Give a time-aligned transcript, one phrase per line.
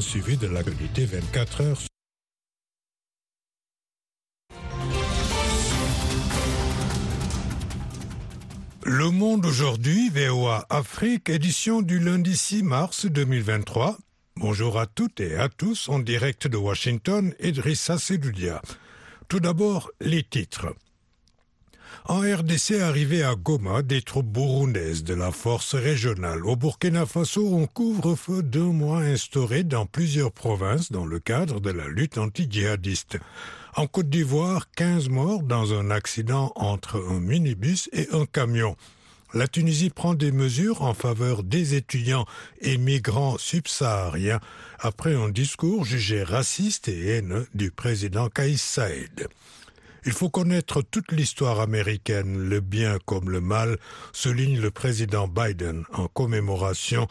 [0.00, 1.78] suivi de l'actualité 24 heures.
[8.84, 13.96] Le Monde aujourd'hui, VOA Afrique, édition du lundi 6 mars 2023.
[14.36, 18.62] Bonjour à toutes et à tous en direct de Washington, Idrissa Sedoudia.
[19.28, 20.74] Tout d'abord, les titres.
[22.06, 27.46] En RDC arrivé à Goma, des troupes burundaises de la force régionale au Burkina Faso
[27.54, 33.18] ont couvre-feu deux mois instauré dans plusieurs provinces dans le cadre de la lutte anti-djihadiste.
[33.76, 38.76] En Côte d'Ivoire, 15 morts dans un accident entre un minibus et un camion.
[39.34, 42.26] La Tunisie prend des mesures en faveur des étudiants
[42.60, 44.40] et migrants subsahariens
[44.78, 49.28] après un discours jugé raciste et haineux du président Kaïs Saïd.
[50.04, 53.78] Il faut connaître toute l'histoire américaine, le bien comme le mal,
[54.12, 57.06] souligne le président Biden en commémoration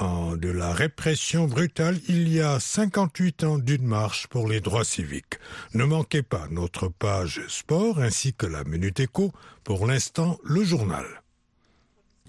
[0.00, 5.38] de la répression brutale il y a 58 ans d'une marche pour les droits civiques.
[5.74, 9.32] Ne manquez pas notre page sport ainsi que la Minute Éco.
[9.64, 11.04] Pour l'instant, le journal.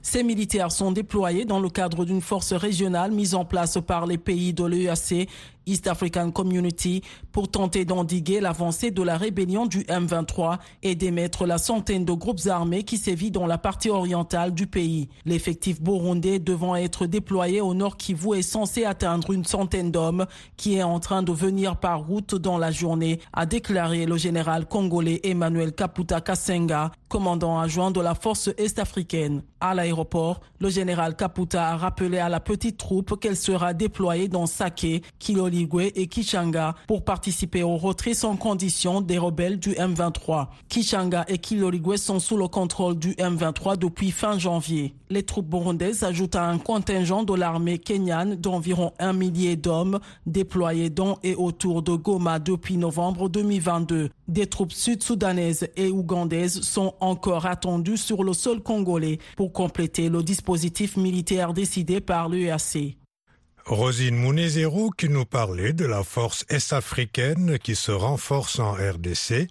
[0.02, 4.17] Ces militaires sont déployés dans le cadre d'une force régionale mise en place par les
[4.17, 5.27] pays de l'EAC
[5.69, 11.57] East African Community pour tenter d'endiguer l'avancée de la rébellion du M23 et d'émettre la
[11.57, 15.09] centaine de groupes armés qui sévit dans la partie orientale du pays.
[15.25, 20.25] L'effectif burundais devant être déployé au nord Kivu est censé atteindre une centaine d'hommes
[20.57, 24.65] qui est en train de venir par route dans la journée, a déclaré le général
[24.65, 29.43] congolais Emmanuel Kaputa Kasenga, commandant adjoint de la force est-africaine.
[29.59, 34.45] À l'aéroport, le général Kaputa a rappelé à la petite troupe qu'elle sera déployée dans
[34.45, 35.58] Sake, Kiloli
[35.95, 40.47] et Kishanga pour participer au retrait sans condition des rebelles du M23.
[40.69, 44.93] Kishanga et Kilorigwe sont sous le contrôle du M23 depuis fin janvier.
[45.09, 50.89] Les troupes burundaises ajoutent à un contingent de l'armée kenyane d'environ un millier d'hommes déployés
[50.89, 54.09] dans et autour de Goma depuis novembre 2022.
[54.27, 60.21] Des troupes sud-soudanaises et ougandaises sont encore attendues sur le sol congolais pour compléter le
[60.21, 62.98] dispositif militaire décidé par l'UAC.
[63.69, 69.47] Rosine Mounezero qui nous parlait de la force est-africaine qui se renforce en RDC,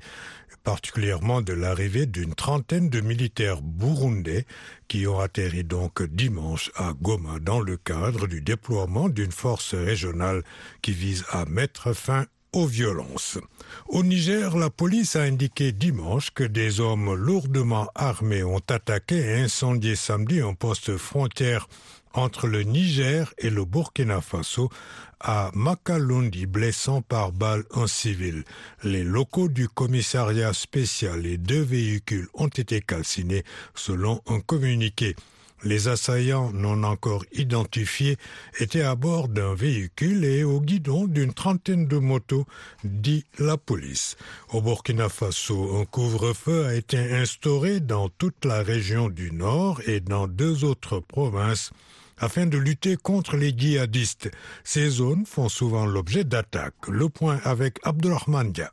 [0.65, 4.45] particulièrement de l'arrivée d'une trentaine de militaires burundais
[4.89, 10.43] qui ont atterri donc dimanche à Goma dans le cadre du déploiement d'une force régionale
[10.83, 13.39] qui vise à mettre fin aux violences.
[13.87, 19.35] Au Niger, la police a indiqué dimanche que des hommes lourdement armés ont attaqué et
[19.43, 21.69] incendié samedi un poste frontière
[22.19, 24.71] entre le Niger et le Burkina Faso
[25.21, 28.45] à Makalundi, blessant par balle un civil.
[28.83, 35.15] Les locaux du commissariat spécial et deux véhicules ont été calcinés selon un communiqué.
[35.65, 38.17] Les assaillants non encore identifiés
[38.61, 42.47] étaient à bord d'un véhicule et au guidon d'une trentaine de motos,
[42.85, 44.17] dit la police.
[44.53, 49.99] Au Burkina Faso, un couvre-feu a été instauré dans toute la région du Nord et
[49.99, 51.73] dans deux autres provinces
[52.21, 54.31] afin de lutter contre les djihadistes.
[54.65, 56.89] Ces zones font souvent l'objet d'attaques.
[56.89, 58.73] Le point avec Abdulrahman Dia.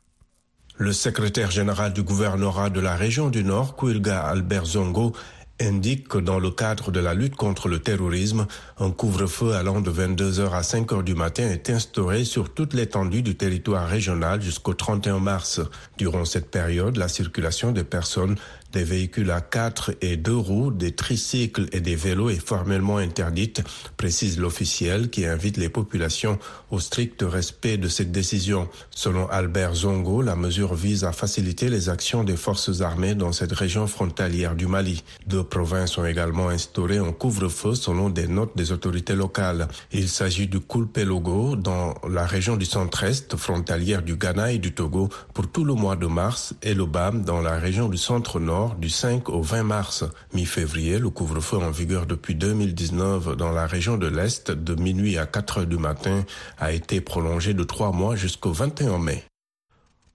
[0.78, 5.14] Le secrétaire général du gouvernorat de la région du Nord, Kouilga Albert Zongo,
[5.60, 8.46] indique que dans le cadre de la lutte contre le terrorisme,
[8.78, 13.36] un couvre-feu allant de 22h à 5h du matin est instauré sur toute l'étendue du
[13.36, 15.60] territoire régional jusqu'au 31 mars.
[15.96, 18.36] Durant cette période, la circulation des personnes
[18.72, 23.62] des véhicules à quatre et deux roues, des tricycles et des vélos est formellement interdite,
[23.96, 26.38] précise l'officiel qui invite les populations
[26.70, 28.68] au strict respect de cette décision.
[28.90, 33.52] Selon Albert Zongo, la mesure vise à faciliter les actions des forces armées dans cette
[33.52, 35.04] région frontalière du Mali.
[35.26, 39.68] Deux provinces ont également instauré un couvre-feu selon des notes des autorités locales.
[39.92, 45.08] Il s'agit du Kulpelogo dans la région du centre-est frontalière du Ghana et du Togo
[45.34, 48.88] pour tout le mois de mars et le BAM dans la région du centre-nord du
[48.88, 50.04] 5 au 20 mars.
[50.32, 55.26] Mi-février, le couvre-feu en vigueur depuis 2019 dans la région de l'Est de minuit à
[55.26, 56.24] 4 heures du matin
[56.58, 59.24] a été prolongé de trois mois jusqu'au 21 mai.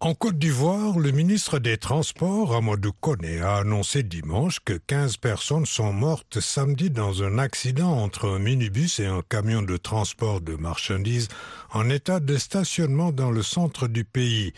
[0.03, 5.67] En Côte d'Ivoire, le ministre des Transports, Amadou Kone, a annoncé dimanche que 15 personnes
[5.67, 10.55] sont mortes samedi dans un accident entre un minibus et un camion de transport de
[10.55, 11.27] marchandises
[11.71, 14.53] en état de stationnement dans le centre du pays.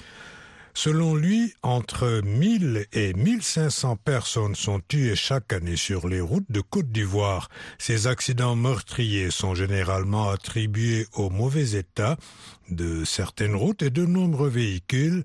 [0.75, 6.61] Selon lui, entre 1000 et 1500 personnes sont tuées chaque année sur les routes de
[6.61, 7.49] Côte d'Ivoire.
[7.77, 12.17] Ces accidents meurtriers sont généralement attribués au mauvais état
[12.69, 15.23] de certaines routes et de nombreux véhicules,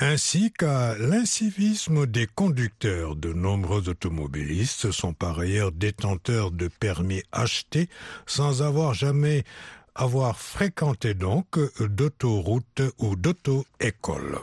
[0.00, 3.14] ainsi qu'à l'incivisme des conducteurs.
[3.14, 7.88] De nombreux automobilistes sont par ailleurs détenteurs de permis achetés
[8.26, 9.44] sans avoir jamais
[9.94, 14.38] avoir fréquenté donc d'autoroutes ou d'auto-écoles.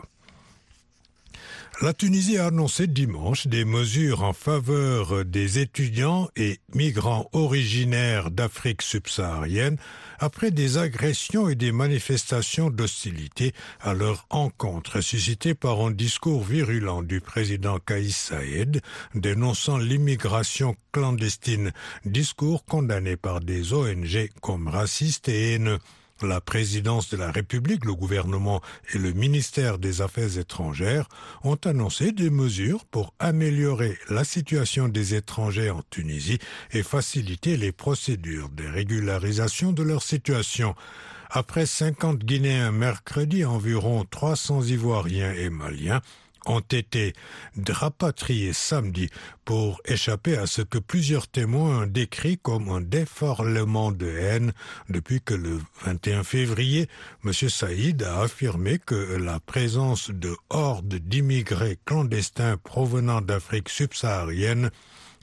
[1.81, 8.81] La Tunisie a annoncé dimanche des mesures en faveur des étudiants et migrants originaires d'Afrique
[8.81, 9.75] subsaharienne
[10.18, 13.51] après des agressions et des manifestations d'hostilité
[13.81, 18.80] à leur encontre suscitées par un discours virulent du président Kaïs Saïd
[19.13, 21.74] dénonçant l'immigration clandestine,
[22.06, 25.80] discours condamné par des ONG comme raciste et haineux.
[26.21, 28.62] La présidence de la République, le gouvernement
[28.94, 31.09] et le ministère des Affaires étrangères
[31.44, 36.39] ont annoncé des mesures pour améliorer la situation des étrangers en Tunisie
[36.71, 40.73] et faciliter les procédures de régularisation de leur situation.
[41.29, 46.01] Après 50 Guinéens mercredi, environ 300 Ivoiriens et Maliens
[46.45, 47.13] ont été
[47.68, 49.09] rapatriés samedi
[49.44, 54.53] pour échapper à ce que plusieurs témoins ont décrit comme un déforlement de haine
[54.89, 56.88] depuis que le 21 février,
[57.24, 57.33] M.
[57.33, 64.71] Saïd a affirmé que la présence de hordes d'immigrés clandestins provenant d'Afrique subsaharienne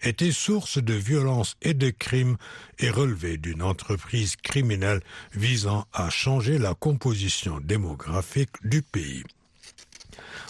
[0.03, 2.37] était source de violences et de crimes
[2.79, 5.01] et relevé d'une entreprise criminelle
[5.33, 9.23] visant à changer la composition démographique du pays.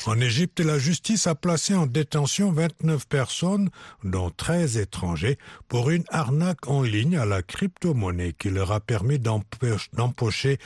[0.06, 3.70] En Égypte, la justice a placé en détention 29 personnes,
[4.04, 9.18] dont 13 étrangers, pour une arnaque en ligne à la crypto-monnaie qui leur a permis
[9.18, 10.58] d'empocher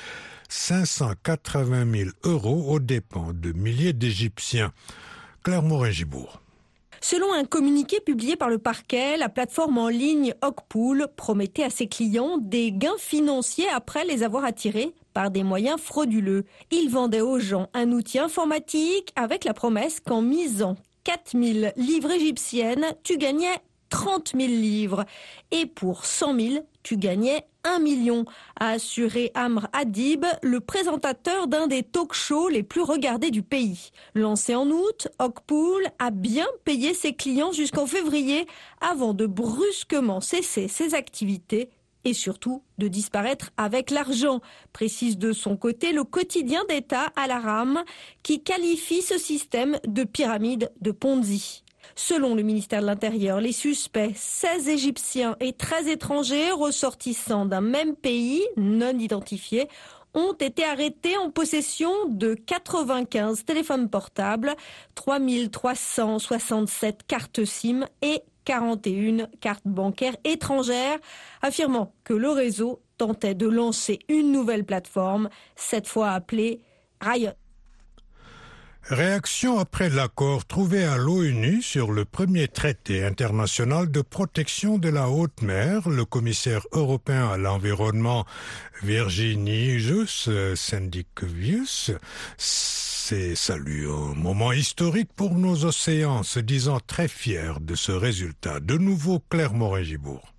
[0.49, 4.73] 580 000 euros aux dépens de milliers d'Égyptiens.
[5.43, 6.41] Claire Morin-Gibourg.
[7.01, 11.87] Selon un communiqué publié par le parquet, la plateforme en ligne Ogpool promettait à ses
[11.87, 16.45] clients des gains financiers après les avoir attirés par des moyens frauduleux.
[16.71, 22.85] Il vendait aux gens un outil informatique avec la promesse qu'en misant 4000 livres égyptiennes,
[23.03, 25.07] tu gagnais 30 000 livres.
[25.53, 28.27] Et pour 100 000, tu gagnais 1 million,
[28.61, 33.93] a assuré Amr Adib, le présentateur d'un des talk-shows les plus regardés du pays.
[34.15, 38.47] Lancé en août, Ogpool a bien payé ses clients jusqu'en février
[38.83, 41.71] avant de brusquement cesser ses activités
[42.07, 44.41] et surtout de disparaître avec l'argent,
[44.73, 47.83] précise de son côté le quotidien d'État à la rame
[48.23, 51.65] qui qualifie ce système de pyramide de Ponzi.
[51.97, 57.97] Selon le ministère de l'Intérieur, les suspects, 16 Égyptiens et 13 étrangers ressortissants d'un même
[57.97, 59.69] pays non identifié,
[60.15, 64.55] ont été arrêtés en possession de 95 téléphones portables,
[64.95, 70.99] 3367 cartes SIM et 41 cartes bancaires étrangères,
[71.43, 76.63] affirmant que le réseau tentait de lancer une nouvelle plateforme, cette fois appelée
[77.03, 77.33] Riot.
[78.89, 85.11] Réaction après l'accord trouvé à l'ONU sur le premier traité international de protection de la
[85.11, 88.25] haute mer, le commissaire européen à l'environnement
[88.85, 91.91] Virginijus Syndicovius
[93.07, 98.59] s'est salué un moment historique pour nos océans, se disant très fier de ce résultat.
[98.59, 100.36] De nouveau Clermont-Régibourg.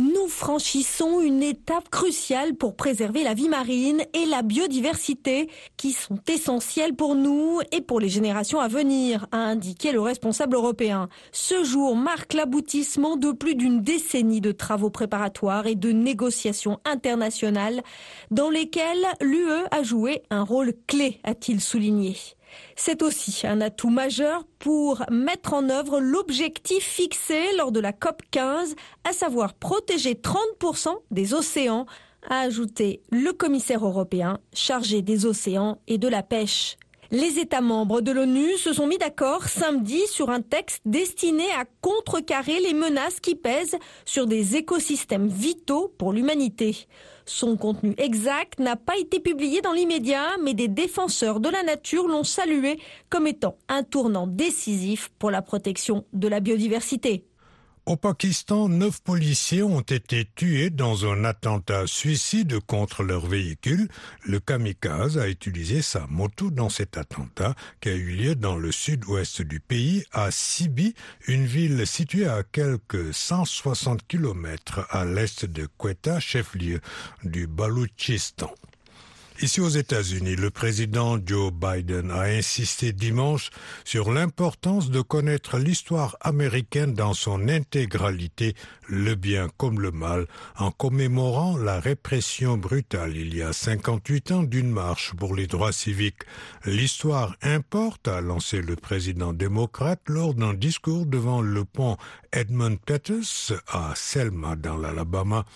[0.00, 6.18] Nous franchissons une étape cruciale pour préserver la vie marine et la biodiversité qui sont
[6.26, 11.08] essentielles pour nous et pour les générations à venir, a indiqué le responsable européen.
[11.32, 17.82] Ce jour marque l'aboutissement de plus d'une décennie de travaux préparatoires et de négociations internationales
[18.30, 22.16] dans lesquelles l'UE a joué un rôle clé, a-t-il souligné.
[22.76, 28.22] C'est aussi un atout majeur pour mettre en œuvre l'objectif fixé lors de la COP
[28.30, 31.86] 15, à savoir protéger 30% des océans,
[32.28, 36.76] a ajouté le commissaire européen chargé des océans et de la pêche.
[37.12, 41.64] Les États membres de l'ONU se sont mis d'accord samedi sur un texte destiné à
[41.80, 46.86] contrecarrer les menaces qui pèsent sur des écosystèmes vitaux pour l'humanité.
[47.32, 52.08] Son contenu exact n'a pas été publié dans l'immédiat, mais des défenseurs de la nature
[52.08, 57.29] l'ont salué comme étant un tournant décisif pour la protection de la biodiversité.
[57.90, 63.88] Au Pakistan, neuf policiers ont été tués dans un attentat suicide contre leur véhicule.
[64.22, 68.70] Le kamikaze a utilisé sa moto dans cet attentat qui a eu lieu dans le
[68.70, 70.94] sud-ouest du pays, à Sibi,
[71.26, 76.80] une ville située à quelques 160 km à l'est de Quetta, chef-lieu
[77.24, 78.54] du Baloutchistan.
[79.42, 83.48] Ici aux États-Unis, le président Joe Biden a insisté dimanche
[83.86, 88.54] sur l'importance de connaître l'histoire américaine dans son intégralité,
[88.86, 90.26] le bien comme le mal,
[90.58, 95.72] en commémorant la répression brutale il y a 58 ans d'une marche pour les droits
[95.72, 96.24] civiques.
[96.66, 101.96] L'histoire importe, a lancé le président démocrate lors d'un discours devant le pont
[102.32, 105.46] Edmund Pettus à Selma dans l'Alabama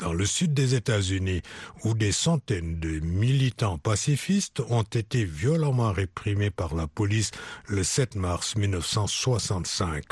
[0.00, 1.42] dans le sud des États-Unis,
[1.84, 7.30] où des centaines de militants pacifistes ont été violemment réprimés par la police
[7.68, 10.04] le 7 mars 1965.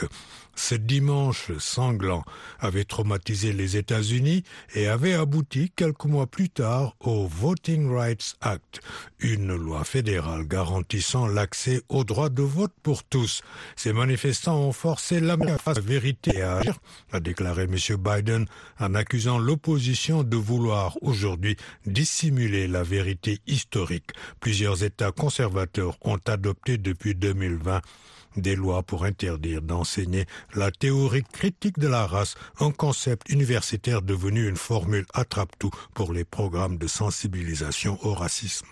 [0.58, 2.24] Ce dimanche sanglant
[2.58, 4.42] avait traumatisé les États-Unis
[4.74, 8.80] et avait abouti quelques mois plus tard au Voting Rights Act,
[9.20, 13.42] une loi fédérale garantissant l'accès au droit de vote pour tous.
[13.76, 15.36] Ces manifestants ont forcé à la
[15.80, 16.76] vérité à agir,
[17.12, 17.76] a déclaré M.
[17.96, 18.46] Biden
[18.80, 24.10] en accusant l'opposition de vouloir aujourd'hui dissimuler la vérité historique.
[24.40, 27.80] Plusieurs États conservateurs ont adopté depuis 2020
[28.36, 34.48] des lois pour interdire d'enseigner la théorie critique de la race, un concept universitaire devenu
[34.48, 38.66] une formule attrape-tout pour les programmes de sensibilisation au racisme.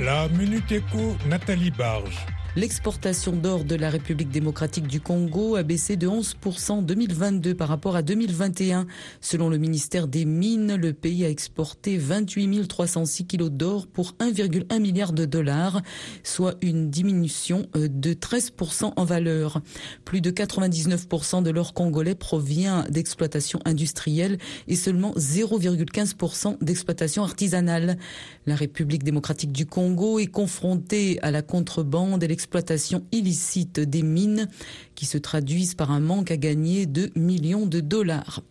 [0.00, 2.26] La Minute Éco, Nathalie Barge.
[2.56, 7.68] L'exportation d'or de la République démocratique du Congo a baissé de 11% en 2022 par
[7.68, 8.86] rapport à 2021.
[9.20, 14.80] Selon le ministère des Mines, le pays a exporté 28 306 kilos d'or pour 1,1
[14.80, 15.82] milliard de dollars,
[16.24, 19.60] soit une diminution euh, de 13% en valeur.
[20.04, 27.98] Plus de 99% de l'or congolais provient d'exploitation industrielle et seulement 0,15% d'exploitation artisanale.
[28.46, 34.48] La République démocratique du Congo est confrontée à la contrebande l'exploitation exploitation illicite des mines
[34.94, 38.42] qui se traduisent par un manque à gagner de millions de dollars.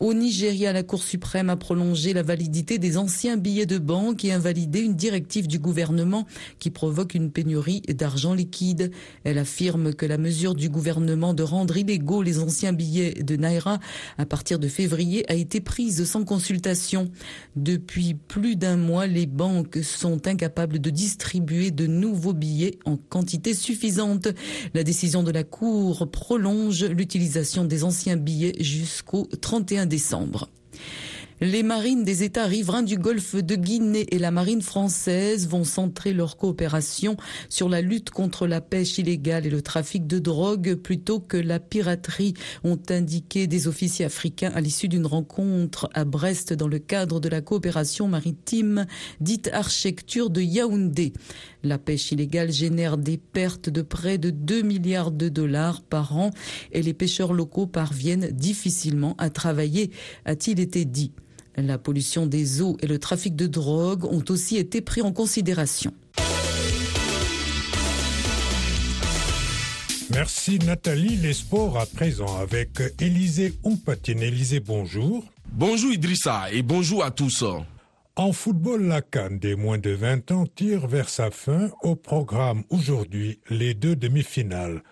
[0.00, 4.32] Au Nigeria, la Cour suprême a prolongé la validité des anciens billets de banque et
[4.32, 6.26] invalidé une directive du gouvernement
[6.58, 8.90] qui provoque une pénurie d'argent liquide.
[9.22, 13.78] Elle affirme que la mesure du gouvernement de rendre illégaux les anciens billets de Naira
[14.18, 17.10] à partir de février a été prise sans consultation.
[17.54, 23.54] Depuis plus d'un mois, les banques sont incapables de distribuer de nouveaux billets en quantité
[23.54, 24.28] suffisante.
[24.74, 30.48] La décision de la Cour prolonge l'utilisation des anciens billets jusqu'au 31 décembre décembre.
[31.40, 36.12] Les marines des États riverains du golfe de Guinée et la marine française vont centrer
[36.12, 37.16] leur coopération
[37.48, 41.58] sur la lutte contre la pêche illégale et le trafic de drogue plutôt que la
[41.58, 47.18] piraterie, ont indiqué des officiers africains à l'issue d'une rencontre à Brest dans le cadre
[47.18, 48.86] de la coopération maritime
[49.20, 51.14] dite architecture de Yaoundé.
[51.64, 56.30] La pêche illégale génère des pertes de près de 2 milliards de dollars par an
[56.70, 59.90] et les pêcheurs locaux parviennent difficilement à travailler,
[60.24, 61.10] a-t-il été dit.
[61.56, 65.92] La pollution des eaux et le trafic de drogue ont aussi été pris en considération.
[70.10, 71.16] Merci Nathalie.
[71.16, 74.22] Les sports à présent avec Élisée Oumpatine.
[74.22, 75.24] Élisée, bonjour.
[75.52, 77.44] Bonjour Idrissa et bonjour à tous.
[78.16, 82.62] En football, la Cannes des moins de 20 ans tire vers sa fin au programme
[82.70, 84.82] aujourd'hui les deux demi-finales.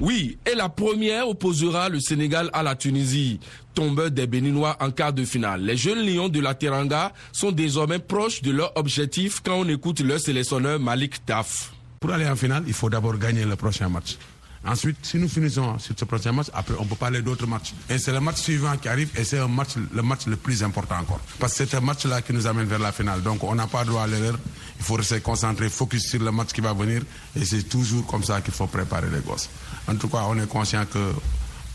[0.00, 3.40] Oui, et la première opposera le Sénégal à la Tunisie,
[3.74, 5.62] tombeur des Béninois en quart de finale.
[5.62, 10.00] Les jeunes lions de la Teranga sont désormais proches de leur objectif quand on écoute
[10.00, 11.72] leur sélectionneur Malik Taf.
[12.00, 14.16] Pour aller en finale, il faut d'abord gagner le prochain match.
[14.66, 17.74] Ensuite, si nous finissons sur ce prochain match, après on peut parler d'autres matchs.
[17.90, 21.20] Et c'est le match suivant qui arrive et c'est le match le plus important encore.
[21.38, 23.22] Parce que c'est un match-là qui nous amène vers la finale.
[23.22, 24.38] Donc on n'a pas droit à l'erreur.
[24.78, 27.02] Il faut rester concentré, focus sur le match qui va venir.
[27.36, 29.50] Et c'est toujours comme ça qu'il faut préparer les gosses.
[29.86, 31.12] En tout cas, on est conscient que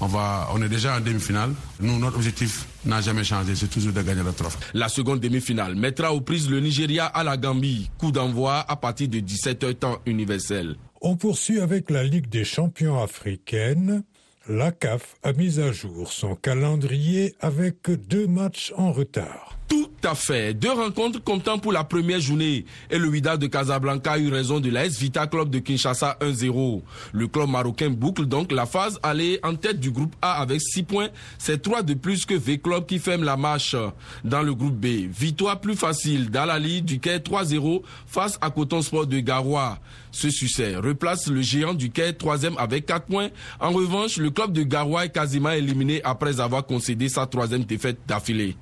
[0.01, 1.53] on, va, on est déjà en demi-finale.
[1.81, 4.57] Nous, notre objectif n'a jamais changé, c'est toujours de gagner le trophée.
[4.73, 7.89] La seconde demi-finale mettra aux prises le Nigeria à la Gambie.
[7.97, 10.75] Coup d'envoi à partir de 17h temps universel.
[11.01, 14.03] On poursuit avec la Ligue des champions africaine.
[14.47, 19.58] La CAF a mis à jour son calendrier avec deux matchs en retard.
[19.69, 20.53] Tout à fait.
[20.53, 22.65] Deux rencontres comptant pour la première journée.
[22.89, 26.81] Et le Wydad de Casablanca a eu raison de l'AS Vita Club de Kinshasa 1-0.
[27.13, 30.83] Le club marocain boucle donc la phase aller en tête du groupe A avec 6
[30.83, 31.09] points.
[31.37, 33.75] C'est 3 de plus que V-Club qui ferme la marche
[34.23, 35.11] dans le groupe B.
[35.11, 39.79] Victoire plus facile dans la Ligue du Quai 3-0 face à Coton Sport de Garoua.
[40.11, 43.29] Ce succès replace le géant du Quai 3e avec 4 points.
[43.59, 47.99] En revanche, le club de Garoua est quasiment éliminé après avoir concédé sa troisième défaite
[48.07, 48.55] d'affilée.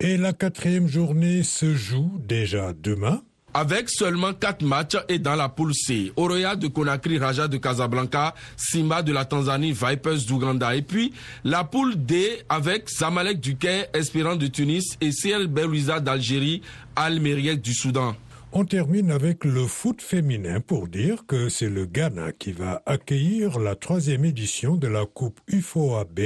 [0.00, 3.22] Et la quatrième journée se joue déjà demain.
[3.54, 6.12] avec seulement 4 matchs et dans la poule C.
[6.16, 10.76] Oroya de Conakry, Raja de Casablanca, Simba de la Tanzanie, Vipers d'Ouganda.
[10.76, 16.00] Et puis la poule D avec Zamalek du Quai, Espérant de Tunis et CL Belouiza
[16.00, 16.60] d'Algérie,
[16.96, 17.18] Al
[17.58, 18.14] du Soudan.
[18.52, 23.58] On termine avec le foot féminin pour dire que c'est le Ghana qui va accueillir
[23.58, 26.20] la troisième édition de la Coupe UFOAB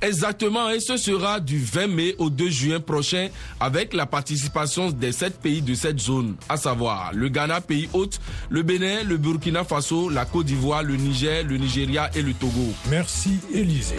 [0.00, 3.28] Exactement, et ce sera du 20 mai au 2 juin prochain
[3.60, 8.20] avec la participation des sept pays de cette zone, à savoir le Ghana, pays hôte,
[8.48, 12.72] le Bénin, le Burkina Faso, la Côte d'Ivoire, le Niger, le Nigeria et le Togo.
[12.88, 13.96] Merci Élisée.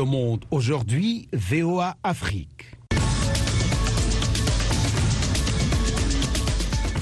[0.00, 2.70] Le Monde aujourd'hui, VOA Afrique.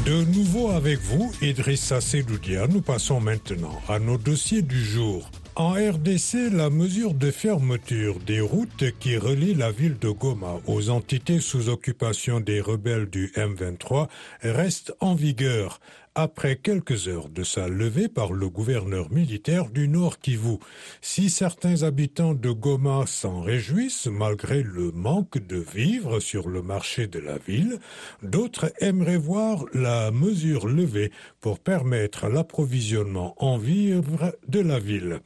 [0.05, 5.31] De nouveau avec vous, Idrissa Sedoudia, nous passons maintenant à nos dossiers du jour.
[5.55, 10.91] En RDC, la mesure de fermeture des routes qui relient la ville de Goma aux
[10.91, 14.09] entités sous occupation des rebelles du M23
[14.43, 15.79] reste en vigueur
[16.19, 20.57] après quelques heures de sa levée par le gouverneur militaire du Nord Kivu.
[21.01, 27.07] Si certains habitants de Goma s'en réjouissent malgré le manque de vivres sur le marché
[27.07, 27.79] de la ville,
[28.21, 35.21] d'autres aimeraient voir la mesure levée pour permettre l'approvisionnement en vivres de la ville.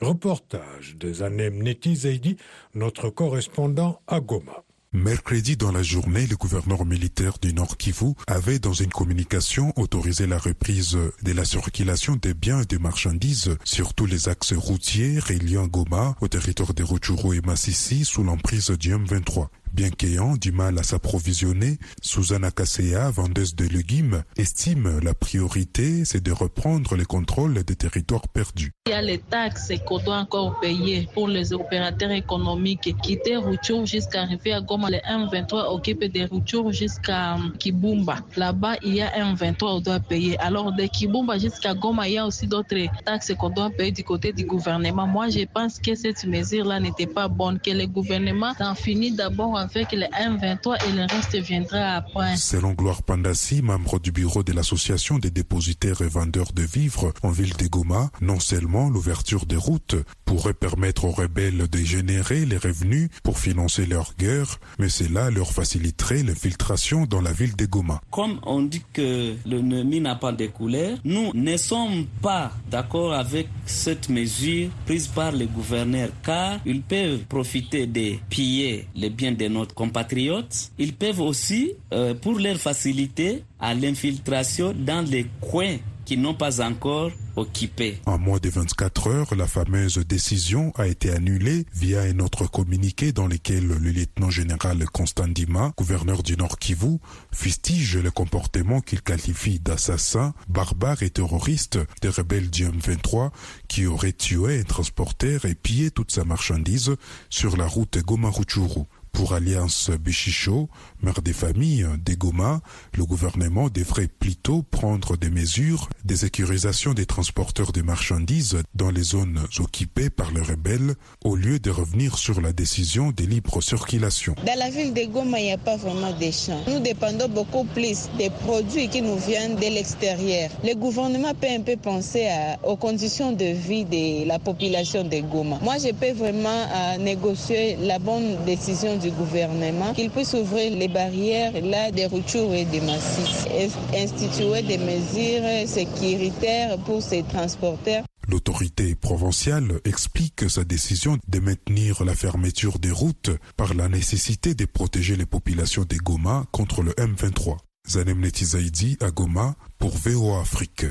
[0.00, 2.36] Reportage de Zanem Neti
[2.74, 4.65] notre correspondant à Goma.
[4.96, 10.26] Mercredi dans la journée, le gouverneur militaire du Nord Kivu avait dans une communication autorisé
[10.26, 15.18] la reprise de la circulation des biens et des marchandises sur tous les axes routiers
[15.18, 19.48] reliant Goma au territoire de Rutshuru et Massissi sous l'emprise du M23.
[19.72, 26.22] Bien qu'ayant du mal à s'approvisionner, Susanna Kasea, vendeuse de légumes, estime la priorité, c'est
[26.22, 28.72] de reprendre le contrôle des territoires perdus.
[28.86, 32.94] Il y a les taxes qu'on doit encore payer pour les opérateurs économiques.
[33.02, 38.18] Quitter Rutshuru jusqu'à arriver à Goma, les M23 occupent des Rutshuru jusqu'à Kibumba.
[38.36, 40.38] Là-bas, il y a M23 qu'on doit payer.
[40.38, 44.04] Alors, de Kibumba jusqu'à Goma, il y a aussi d'autres taxes qu'on doit payer du
[44.04, 45.06] côté du gouvernement.
[45.06, 49.55] Moi, je pense que cette mesure-là n'était pas bonne, que le gouvernement en finit d'abord
[49.56, 52.36] avec les M23 et le reste viendra après.
[52.36, 57.30] Selon Gloire Pandassi, membre du bureau de l'association des dépositaires et vendeurs de vivres en
[57.30, 62.56] ville de Goma, non seulement l'ouverture des routes pourrait permettre aux rebelles de générer les
[62.56, 68.00] revenus pour financer leur guerre, mais cela leur faciliterait l'infiltration dans la ville de Goma.
[68.10, 73.48] Comme on dit que l'ennemi n'a pas de couleur, nous ne sommes pas d'accord avec
[73.64, 79.52] cette mesure prise par les gouverneurs car ils peuvent profiter de piller les biens de
[79.52, 80.70] notre compatriotes.
[80.78, 86.64] Ils peuvent aussi, euh, pour leur faciliter, à l'infiltration dans les coins qui n'ont pas
[86.64, 87.98] encore occupé.
[88.06, 93.12] En moins de 24 heures, la fameuse décision a été annulée via un autre communiqué
[93.12, 96.98] dans lequel le lieutenant général Constant Dima, gouverneur du Nord Kivu,
[97.32, 103.30] fustige le comportement qu'il qualifie d'assassin, barbare et terroriste des rebelles du M23
[103.68, 106.94] qui auraient tué un transporteur et pillé toute sa marchandise
[107.28, 108.86] sur la route Goma-Rutshuru.
[109.16, 110.68] Pour Alliance Bichicho,
[111.02, 112.60] maire des familles des Goma,
[112.98, 119.02] le gouvernement devrait plutôt prendre des mesures de sécurisation des transporteurs de marchandises dans les
[119.02, 124.34] zones occupées par les rebelles au lieu de revenir sur la décision de libre circulation.
[124.46, 126.62] Dans la ville de Goma, il n'y a pas vraiment de champs.
[126.68, 130.50] Nous dépendons beaucoup plus des produits qui nous viennent de l'extérieur.
[130.62, 132.28] Le gouvernement peut un peu penser
[132.62, 135.58] aux conditions de vie de la population de Goma.
[135.62, 136.66] Moi, je peux vraiment
[136.98, 142.80] négocier la bonne décision du gouvernement qu'il puisse ouvrir les barrières là des et des
[142.80, 143.46] massifs,
[143.94, 148.04] instituer des mesures sécuritaires pour ces transporteurs.
[148.28, 154.64] L'autorité provinciale explique sa décision de maintenir la fermeture des routes par la nécessité de
[154.64, 157.56] protéger les populations des Goma contre le M23.
[157.88, 160.86] Zanem Netizaidi à Goma pour VOA Afrique.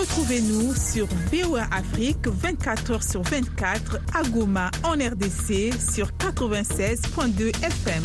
[0.00, 8.02] Retrouvez-nous sur VOA Afrique 24 h sur 24 à Goma en RDC sur 96.2 FM.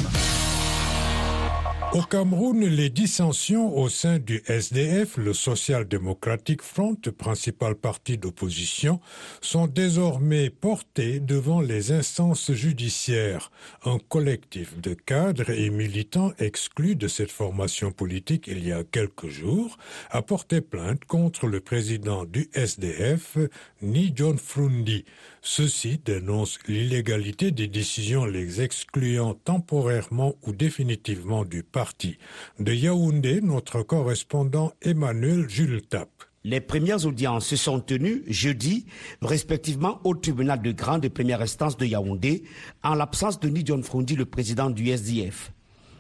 [1.96, 9.00] Au Cameroun, les dissensions au sein du SDF, le Social Democratic Front, principal parti d'opposition,
[9.40, 13.50] sont désormais portées devant les instances judiciaires.
[13.86, 19.30] Un collectif de cadres et militants exclus de cette formation politique il y a quelques
[19.30, 19.78] jours
[20.12, 23.38] a porté plainte contre le président du SDF,
[23.82, 25.06] Ni John Frundi.
[25.48, 32.18] Ceux-ci dénoncent l'illégalité des décisions les excluant temporairement ou définitivement du parti.
[32.60, 36.10] De Yaoundé, notre correspondant Emmanuel Jules Tap.
[36.44, 38.88] Les premières audiences se sont tenues jeudi,
[39.22, 42.44] respectivement au tribunal de grande première instance de Yaoundé,
[42.84, 45.52] en l'absence de Nidion Frondi, le président du SDF.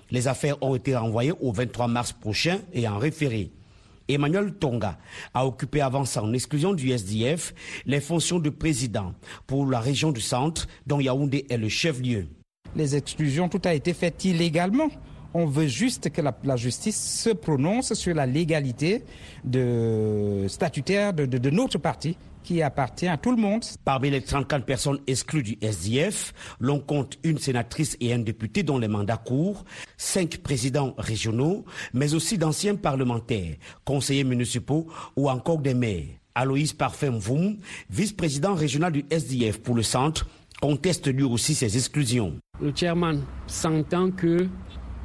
[0.10, 3.52] Les affaires ont été renvoyées au 23 mars prochain et en référé.
[4.08, 4.98] Emmanuel Tonga
[5.34, 7.54] a occupé avant son exclusion du SDF
[7.86, 9.14] les fonctions de président
[9.48, 12.28] pour la région du centre dont Yaoundé est le chef-lieu.
[12.76, 14.90] Les exclusions, tout a été fait illégalement.
[15.34, 19.04] On veut juste que la, justice se prononce sur la légalité
[20.48, 23.66] statutaire de notre parti qui appartient à tout le monde.
[23.84, 28.78] Parmi les 34 personnes exclues du SDF, l'on compte une sénatrice et un député dont
[28.78, 29.66] les mandats courent,
[29.98, 36.06] cinq présidents régionaux, mais aussi d'anciens parlementaires, conseillers municipaux ou encore des maires.
[36.36, 37.58] Aloïs Parfum Voum,
[37.90, 40.28] vice-président régional du SDF pour le centre,
[40.62, 42.36] conteste lui aussi ces exclusions.
[42.62, 44.48] Le chairman s'entend que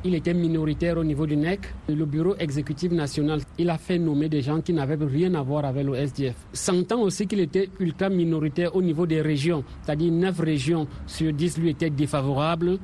[0.05, 1.61] il était minoritaire au niveau du NEC.
[1.89, 5.65] Le bureau exécutif national, il a fait nommer des gens qui n'avaient rien à voir
[5.65, 6.37] avec le SDF.
[6.53, 11.59] Sentant aussi qu'il était ultra minoritaire au niveau des régions, c'est-à-dire 9 régions sur 10
[11.59, 12.79] lui étaient défavorables,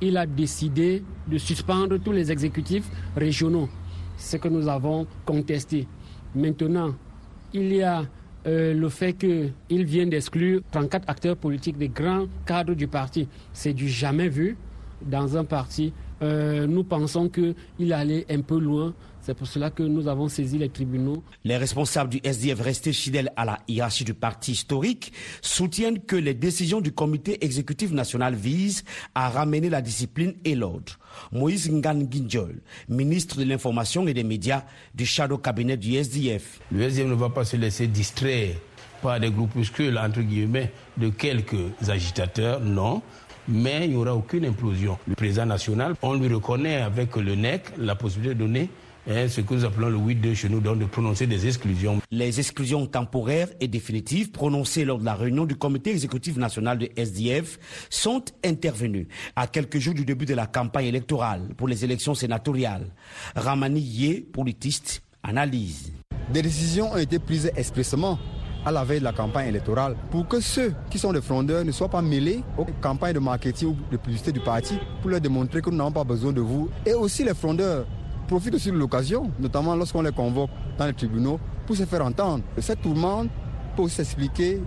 [0.00, 3.68] il a décidé de suspendre tous les exécutifs régionaux,
[4.16, 5.86] ce que nous avons contesté.
[6.34, 6.94] Maintenant,
[7.52, 8.04] il y a
[8.46, 13.28] euh, le fait qu'il vient d'exclure 34 acteurs politiques des grands cadres du parti.
[13.52, 14.56] C'est du jamais vu
[15.02, 18.94] dans un parti euh, nous pensons qu'il allait un peu loin.
[19.20, 21.22] C'est pour cela que nous avons saisi les tribunaux.
[21.44, 26.34] Les responsables du SDF restés fidèles à la hiérarchie du parti historique soutiennent que les
[26.34, 30.98] décisions du comité exécutif national visent à ramener la discipline et l'ordre.
[31.32, 36.60] Moïse Ngan Ginjol, ministre de l'Information et des médias du shadow cabinet du SDF.
[36.70, 38.56] Le SDF ne va pas se laisser distraire
[39.00, 43.02] par des groupuscules, entre guillemets, de quelques agitateurs, non
[43.48, 44.98] mais il n'y aura aucune implosion.
[45.06, 48.70] Le président national, on lui reconnaît avec le NEC la possibilité de donner
[49.08, 52.00] hein, ce que nous appelons le 8-2 chez nous, donc de prononcer des exclusions.
[52.10, 56.88] Les exclusions temporaires et définitives prononcées lors de la réunion du comité exécutif national de
[56.96, 57.58] SDF
[57.90, 62.86] sont intervenues à quelques jours du début de la campagne électorale pour les élections sénatoriales.
[63.36, 65.92] Ramani Yé, politiste, analyse.
[66.32, 68.18] Des décisions ont été prises expressément
[68.64, 71.72] à la veille de la campagne électorale pour que ceux qui sont des frondeurs ne
[71.72, 75.60] soient pas mêlés aux campagnes de marketing ou de publicité du parti pour leur démontrer
[75.60, 76.68] que nous n'avons pas besoin de vous.
[76.86, 77.84] Et aussi les frondeurs
[78.26, 82.42] profitent aussi de l'occasion, notamment lorsqu'on les convoque dans les tribunaux, pour se faire entendre.
[82.58, 83.28] Cette tourmente
[83.76, 84.60] peut s'expliquer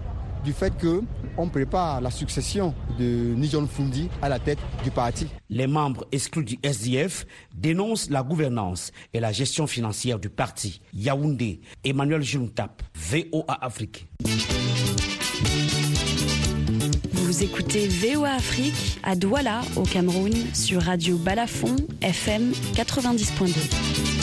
[0.44, 5.28] du fait qu'on prépare la succession de Nijon Fundi à la tête du parti.
[5.50, 10.82] Les membres exclus du SDF dénoncent la gouvernance et la gestion financière du parti.
[10.94, 14.08] Yaoundé, Emmanuel Juntap, VOA Afrique.
[17.14, 24.17] Vous écoutez VOA Afrique à Douala, au Cameroun, sur Radio Balafon, FM 90.2.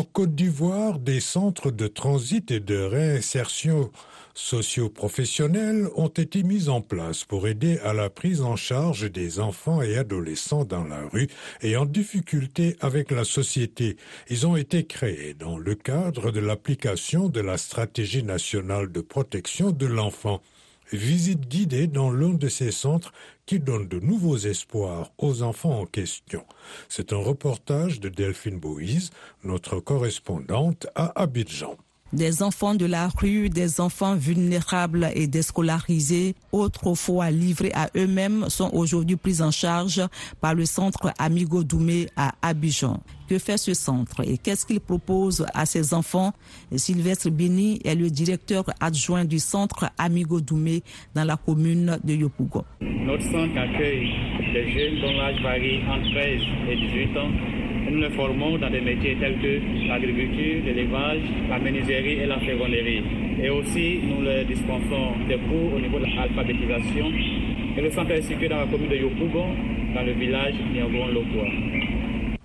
[0.00, 3.90] En Côte d'Ivoire, des centres de transit et de réinsertion
[4.32, 9.82] socio-professionnels ont été mis en place pour aider à la prise en charge des enfants
[9.82, 11.28] et adolescents dans la rue
[11.60, 13.98] et en difficulté avec la société.
[14.30, 19.70] Ils ont été créés dans le cadre de l'application de la stratégie nationale de protection
[19.70, 20.40] de l'enfant
[20.96, 23.12] visite guidée dans l'un de ces centres
[23.46, 26.44] qui donne de nouveaux espoirs aux enfants en question.
[26.88, 29.10] C'est un reportage de Delphine Boïse,
[29.44, 31.76] notre correspondante à Abidjan.
[32.12, 38.68] Des enfants de la rue, des enfants vulnérables et déscolarisés, autrefois livrés à eux-mêmes, sont
[38.72, 40.02] aujourd'hui pris en charge
[40.40, 43.00] par le centre Amigo Doumé à Abidjan.
[43.28, 46.32] Que fait ce centre et qu'est-ce qu'il propose à ses enfants?
[46.74, 50.82] Sylvestre Bini est le directeur adjoint du centre Amigo Doumé
[51.14, 52.64] dans la commune de Yopougon.
[52.80, 54.10] Notre centre accueille
[54.52, 58.80] des jeunes dont l'âge varie entre 13 et 18 ans nous les formons dans des
[58.80, 63.02] métiers tels que l'agriculture, l'élevage, la menuiserie et la ferronnerie.
[63.42, 67.10] Et aussi, nous les dispensons des cours au niveau de l'alphabétisation.
[67.76, 69.54] Et le centre est situé dans la commune de Yopougon,
[69.94, 71.89] dans le village Niagon-Lokoa.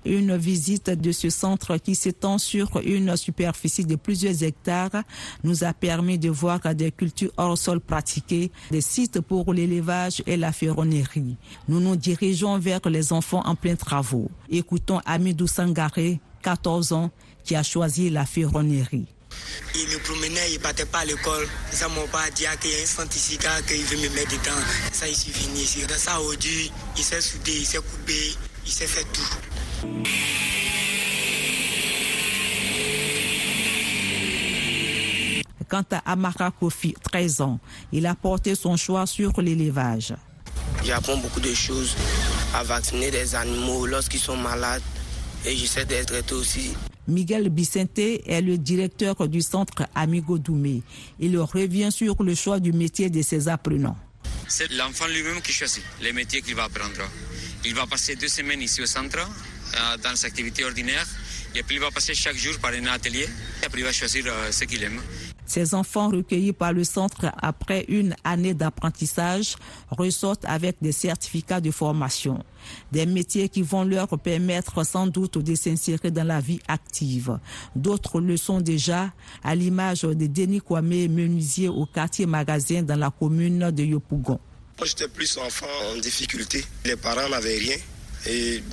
[0.06, 5.04] Une visite de ce centre qui s'étend sur une superficie de plusieurs hectares
[5.44, 10.38] nous a permis de voir des cultures hors sol pratiquées, des sites pour l'élevage et
[10.38, 11.38] la ferronnerie.
[11.68, 14.30] Nous nous dirigeons vers les enfants en plein travaux.
[14.50, 17.12] Écoutons Amidou Sangaré, 14 ans,
[17.44, 19.08] qui a choisi la ferronnerie.
[19.76, 21.48] Il me promenait, il partait pas à l'école.
[21.72, 23.38] Ça m'a pas dit qu'il y a un centre ici
[23.68, 24.62] qu'il veut me mettre dedans.
[24.92, 25.60] Ça, il suis venu
[26.98, 28.34] il s'est soudé, il s'est coupé,
[28.66, 29.55] il s'est fait tout.
[35.68, 37.60] Quant à Amara Kofi, 13 ans,
[37.92, 40.14] il a porté son choix sur l'élevage.
[40.84, 41.96] J'apprends beaucoup de choses
[42.54, 44.84] à vacciner des animaux lorsqu'ils sont malades
[45.46, 46.74] et j'essaie d'être traiter aussi.
[47.08, 50.82] Miguel Bicente est le directeur du centre Amigo Doumé.
[51.20, 53.98] Il revient sur le choix du métier de ses apprenants.
[54.48, 57.02] C'est l'enfant lui-même qui choisit les métiers qu'il va apprendre.
[57.64, 59.18] Il va passer deux semaines ici au centre,
[60.04, 61.08] dans ses activités ordinaires,
[61.56, 63.28] et puis il va passer chaque jour par un atelier,
[63.62, 65.02] et après il va choisir euh, ce qu'il aime.
[65.46, 69.56] Ces enfants recueillis par le centre après une année d'apprentissage
[69.92, 72.44] ressortent avec des certificats de formation,
[72.92, 77.38] des métiers qui vont leur permettre sans doute de s'insérer dans la vie active.
[77.76, 83.12] D'autres le sont déjà, à l'image de Denis Kwame, menuisier au quartier magasin dans la
[83.12, 84.40] commune de Yopougon.
[84.84, 86.66] J'étais plus enfant en difficulté.
[86.84, 87.78] Les parents n'avaient rien
[88.28, 88.64] et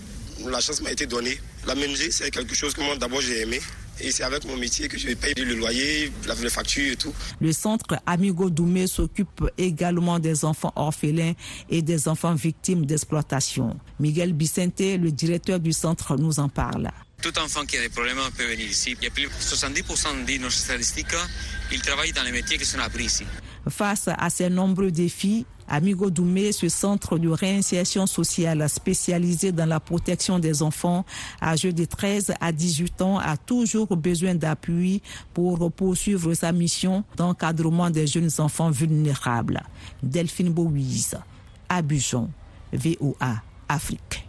[0.50, 1.38] la chance m'a été donnée.
[1.66, 3.61] La menuiserie, c'est quelque chose que moi d'abord j'ai aimé.
[4.00, 6.11] Et c'est avec mon métier que je payer le loyer,
[6.42, 7.12] les factures et tout.
[7.40, 11.35] Le centre Amigo Doumé s'occupe également des enfants orphelins
[11.70, 13.76] et des enfants victimes d'exploitation.
[14.00, 16.90] Miguel Bicente, le directeur du centre, nous en parle.
[17.22, 18.96] Tout enfant qui a des problèmes peut venir ici.
[19.00, 21.14] Il y a plus de 70% de nos statistiques,
[21.70, 23.24] ils travaillent dans les métiers qui sont appris ici.
[23.68, 29.78] Face à ces nombreux défis, Amigo Doumé, ce centre de réinsertion sociale spécialisé dans la
[29.78, 31.04] protection des enfants
[31.40, 35.00] âgés de 13 à 18 ans, a toujours besoin d'appui
[35.32, 39.62] pour poursuivre sa mission d'encadrement des jeunes enfants vulnérables.
[40.02, 41.16] Delphine Bouise,
[41.68, 42.28] Abidjan,
[42.72, 44.26] VOA, Afrique.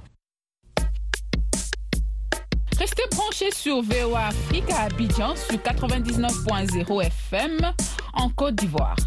[2.84, 7.72] Restez branchés sur VOA Afrique à Abidjan sur 99.0 FM
[8.12, 8.98] en Côte d'Ivoire.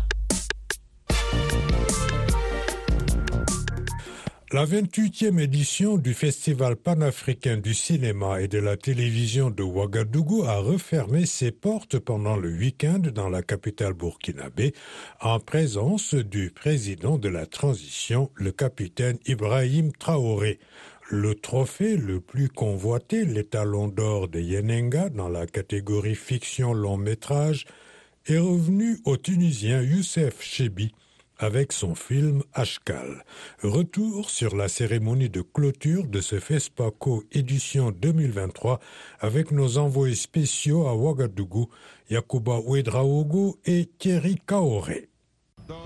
[4.51, 10.57] La 28e édition du Festival panafricain du cinéma et de la télévision de Ouagadougou a
[10.57, 14.73] refermé ses portes pendant le week-end dans la capitale burkinabé
[15.21, 20.61] en présence du président de la transition, le capitaine Ibrahim Traoré.
[21.09, 27.65] Le trophée le plus convoité, l'étalon d'or de Yenenga dans la catégorie fiction long métrage,
[28.27, 30.93] est revenu au Tunisien Youssef Chebi
[31.39, 33.25] avec son film Ashkal.
[33.63, 38.81] Retour sur la cérémonie de clôture de ce FESPACO édition 2023
[39.21, 41.69] avec nos envoyés spéciaux à Ouagadougou,
[42.11, 45.09] Yakuba Ouedraogo et Thierry Kaoré.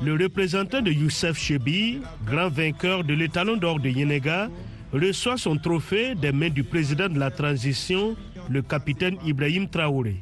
[0.03, 4.49] Le représentant de Youssef Chebi, grand vainqueur de l'étalon d'or de Yenega,
[4.93, 8.17] reçoit son trophée des mains du président de la transition,
[8.49, 10.17] le capitaine Ibrahim Traoré.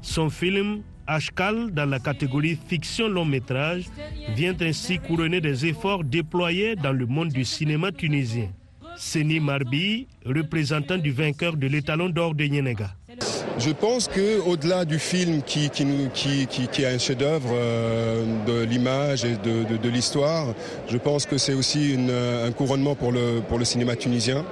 [0.00, 3.84] Son film Ashkal, dans la catégorie fiction long métrage,
[4.34, 8.48] vient ainsi couronner des efforts déployés dans le monde du cinéma tunisien.
[9.02, 12.94] Seni Marbi, représentant du vainqueur de l'étalon d'or de Yenega.
[13.58, 19.36] Je pense que au-delà du film qui, qui, est un chef-d'œuvre euh, de l'image et
[19.36, 20.54] de, l'histoire,
[20.88, 21.96] je pense que c'est aussi
[22.46, 24.44] un couronnement pour le cinéma tunisien.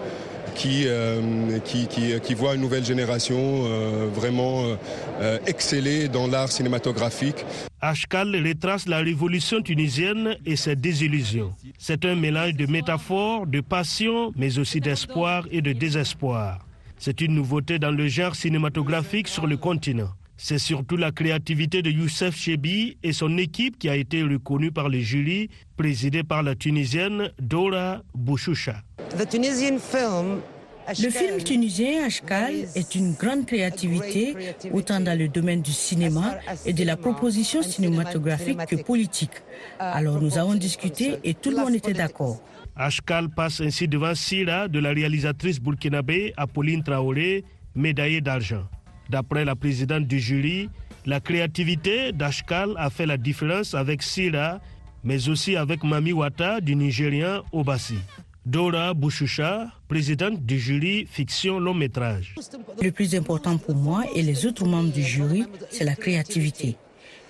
[0.55, 4.77] Qui, euh, qui, qui, qui, voit une nouvelle génération euh, vraiment
[5.21, 7.45] euh, exceller dans l'art cinématographique.
[7.81, 11.53] Ashkal retrace la révolution tunisienne et ses désillusions.
[11.79, 16.67] C'est un mélange de métaphores, de passion, mais aussi d'espoir et de désespoir.
[16.99, 20.11] C'est une nouveauté dans le genre cinématographique sur le continent.
[20.43, 24.89] C'est surtout la créativité de Youssef Chebi et son équipe qui a été reconnue par
[24.89, 28.83] le jury, présidé par la Tunisienne Dora Bouchoucha.
[29.19, 34.35] Le film tunisien Ashkal est une grande créativité,
[34.73, 39.43] autant dans le domaine du cinéma et de la proposition cinématographique que politique.
[39.79, 42.43] Alors nous avons discuté et tout le monde était d'accord.
[42.77, 48.65] Ashkal passe ainsi devant Sira de la réalisatrice burkinabé Apolline Traoré, médaillée d'argent.
[49.11, 50.71] D'après la présidente du jury,
[51.05, 54.61] la créativité d'Ashkal a fait la différence avec Sira,
[55.03, 57.99] mais aussi avec Mami Wata du Nigérian Obasi.
[58.47, 62.37] Dora Bouchoucha, présidente du jury fiction long métrage.
[62.81, 66.77] Le plus important pour moi et les autres membres du jury, c'est la créativité.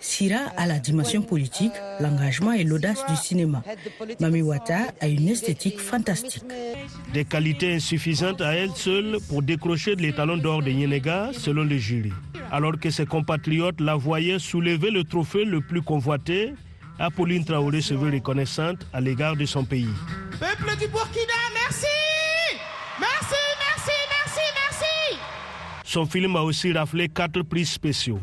[0.01, 3.63] Sira a la dimension politique, l'engagement et l'audace du cinéma.
[4.19, 6.43] Mami Wata a une esthétique fantastique.
[7.13, 11.77] Des qualités insuffisantes à elle seule pour décrocher les talons d'or de Yenega, selon le
[11.77, 12.13] jury.
[12.51, 16.55] Alors que ses compatriotes la voyaient soulever le trophée le plus convoité,
[16.99, 19.89] Apolline Traoré se veut reconnaissante à l'égard de son pays.
[20.39, 21.87] Peuple du Burkina, merci
[22.99, 25.19] Merci, merci, merci, merci
[25.85, 28.21] Son film a aussi raflé quatre prix spéciaux.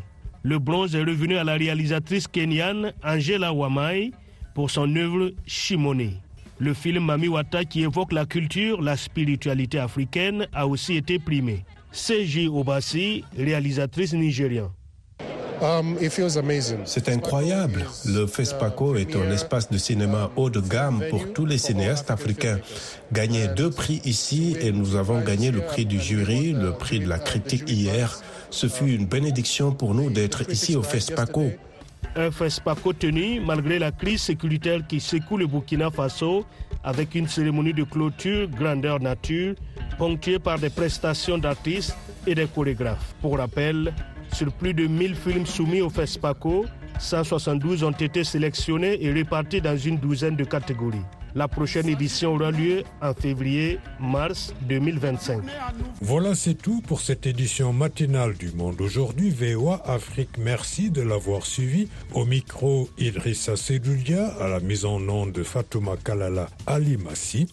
[0.47, 4.11] Le bronze est revenu à la réalisatrice kenyane Angela Wamai
[4.55, 6.21] pour son œuvre Shimone.
[6.57, 11.65] Le film Mami Wata qui évoque la culture, la spiritualité africaine a aussi été primé.
[11.91, 12.47] C.J.
[12.47, 14.69] Obasi, réalisatrice nigériane.
[16.85, 17.85] C'est incroyable.
[18.05, 22.59] Le FESPACO est un espace de cinéma haut de gamme pour tous les cinéastes africains.
[23.11, 27.07] Gagner deux prix ici et nous avons gagné le prix du jury, le prix de
[27.07, 28.21] la critique hier.
[28.49, 31.51] Ce fut une bénédiction pour nous d'être ici au FESPACO.
[32.15, 36.45] Un FESPACO tenu malgré la crise sécuritaire qui secoue le Burkina Faso
[36.83, 39.55] avec une cérémonie de clôture grandeur nature
[39.97, 41.95] ponctuée par des prestations d'artistes
[42.27, 43.15] et des chorégraphes.
[43.21, 43.93] Pour rappel,
[44.31, 46.65] sur plus de 1000 films soumis au FESPACO,
[46.99, 51.05] 172 ont été sélectionnés et répartis dans une douzaine de catégories.
[51.35, 55.43] La prochaine édition aura lieu en février-mars 2025.
[56.01, 59.29] Voilà, c'est tout pour cette édition matinale du Monde aujourd'hui.
[59.29, 61.89] VOA Afrique, merci de l'avoir suivi.
[62.15, 67.45] Au micro, Idrissa Sedoulia, à la mise en nom de Fatouma Kalala Ali Massi.